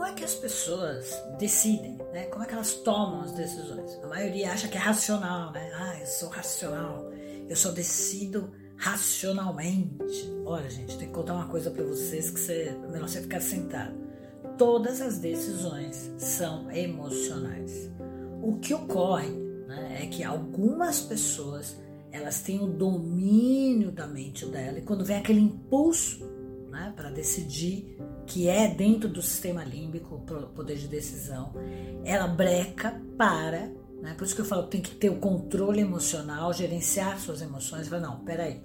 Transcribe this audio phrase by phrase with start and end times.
[0.00, 2.24] como é que as pessoas decidem, né?
[2.28, 4.00] Como é que elas tomam as decisões?
[4.02, 5.70] A maioria acha que é racional, né?
[5.74, 7.12] Ah, eu sou racional,
[7.46, 10.32] eu só decido racionalmente.
[10.46, 13.40] Olha, gente, tem que contar uma coisa para vocês que você, é melhor você ficar
[13.42, 13.94] sentado.
[14.56, 17.90] Todas as decisões são emocionais.
[18.42, 19.28] O que ocorre
[19.68, 21.76] né, é que algumas pessoas
[22.10, 26.24] elas têm o domínio da mente dela e quando vem aquele impulso
[26.70, 27.98] né, para decidir
[28.30, 31.52] que é dentro do sistema límbico, o poder de decisão,
[32.04, 33.68] ela breca para
[34.00, 34.14] né?
[34.16, 37.86] Por isso que eu falo que tem que ter o controle emocional, gerenciar suas emoções.
[37.86, 38.62] Fala, não, peraí,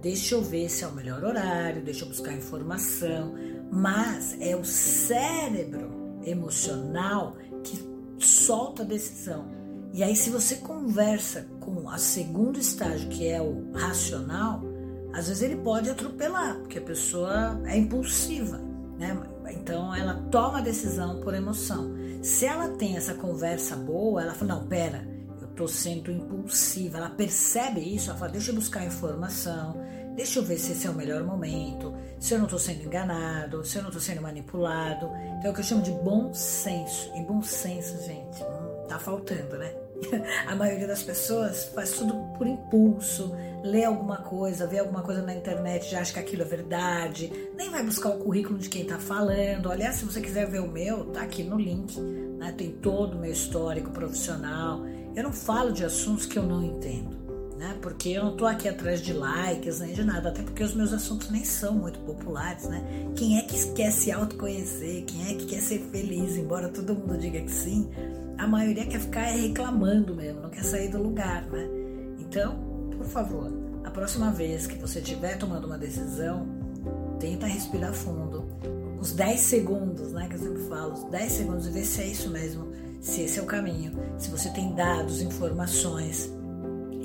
[0.00, 3.34] deixa eu ver se é o melhor horário, deixa eu buscar informação.
[3.68, 7.78] Mas é o cérebro emocional que
[8.18, 9.46] solta a decisão.
[9.92, 14.62] E aí, se você conversa com a segundo estágio, que é o racional,
[15.12, 18.60] às vezes ele pode atropelar, porque a pessoa é impulsiva,
[18.98, 19.16] né?
[19.50, 21.94] Então ela toma a decisão por emoção.
[22.22, 25.06] Se ela tem essa conversa boa, ela fala: não, pera,
[25.40, 26.98] eu tô sendo impulsiva.
[26.98, 29.76] Ela percebe isso, ela fala: deixa eu buscar informação,
[30.14, 33.64] deixa eu ver se esse é o melhor momento, se eu não estou sendo enganado,
[33.64, 35.06] se eu não estou sendo manipulado.
[35.38, 37.12] Então é o que eu chamo de bom senso.
[37.14, 39.85] E bom senso, gente, hum, tá faltando, né?
[40.46, 45.34] A maioria das pessoas faz tudo por impulso, lê alguma coisa, vê alguma coisa na
[45.34, 48.98] internet, já acha que aquilo é verdade, nem vai buscar o currículo de quem está
[48.98, 49.70] falando.
[49.70, 52.54] Aliás, se você quiser ver o meu, tá aqui no link, né?
[52.56, 54.80] tem todo o meu histórico profissional.
[55.14, 57.25] Eu não falo de assuntos que eu não entendo.
[57.56, 57.74] Né?
[57.80, 60.92] Porque eu não estou aqui atrás de likes nem de nada, até porque os meus
[60.92, 62.84] assuntos nem são muito populares, né?
[63.16, 65.04] Quem é que quer se autoconhecer?
[65.04, 66.36] Quem é que quer ser feliz?
[66.36, 67.88] Embora todo mundo diga que sim,
[68.36, 71.66] a maioria quer ficar reclamando mesmo, não quer sair do lugar, né?
[72.18, 72.58] Então,
[72.94, 73.50] por favor,
[73.82, 76.46] a próxima vez que você estiver tomando uma decisão,
[77.18, 78.44] tenta respirar fundo.
[79.00, 80.28] Uns 10 segundos, né?
[80.28, 82.70] Que eu sempre falo, os 10 segundos e ver se é isso mesmo,
[83.00, 86.35] se esse é o caminho, se você tem dados, informações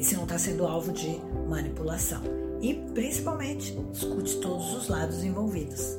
[0.00, 2.22] e se não está sendo alvo de manipulação.
[2.62, 5.98] E principalmente, escute todos os lados envolvidos.